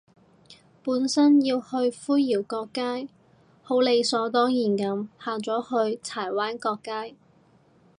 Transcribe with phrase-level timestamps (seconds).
[0.81, 3.07] 本身要去灰窰角街，
[3.61, 5.61] 好理所當然噉行咗
[5.93, 7.15] 去柴灣角街